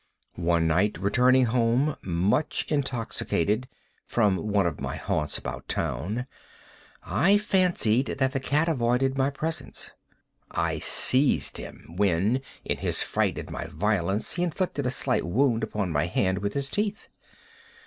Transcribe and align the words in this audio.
One 0.33 0.65
night, 0.65 0.97
returning 0.99 1.45
home, 1.45 1.95
much 2.01 2.65
intoxicated, 2.71 3.67
from 4.07 4.47
one 4.47 4.65
of 4.65 4.81
my 4.81 4.95
haunts 4.95 5.37
about 5.37 5.67
town, 5.67 6.25
I 7.03 7.37
fancied 7.37 8.07
that 8.17 8.31
the 8.31 8.39
cat 8.39 8.67
avoided 8.67 9.15
my 9.15 9.29
presence. 9.29 9.91
I 10.49 10.79
seized 10.79 11.57
him; 11.57 11.93
when, 11.97 12.41
in 12.65 12.79
his 12.79 13.03
fright 13.03 13.37
at 13.37 13.51
my 13.51 13.65
violence, 13.67 14.33
he 14.33 14.41
inflicted 14.41 14.87
a 14.87 14.89
slight 14.89 15.23
wound 15.23 15.61
upon 15.63 15.91
my 15.91 16.07
hand 16.07 16.39
with 16.39 16.55
his 16.55 16.71
teeth. 16.71 17.07